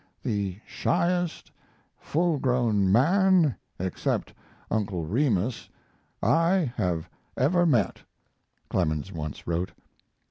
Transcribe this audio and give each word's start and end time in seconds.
"The 0.23 0.57
shyest 0.65 1.51
full 1.99 2.39
grown 2.39 2.91
man, 2.91 3.55
except 3.79 4.33
Uncle 4.71 5.05
Remus, 5.05 5.69
I 6.23 6.73
ever 7.39 7.65
met," 7.67 8.01
Clemens 8.67 9.11
once 9.11 9.45
wrote. 9.45 9.73